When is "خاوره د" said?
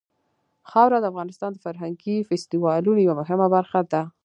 0.69-1.05